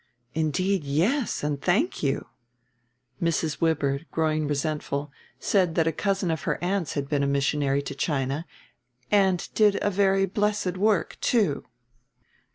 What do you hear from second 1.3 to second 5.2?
and thank you." Mrs. Wibird, growing resentful,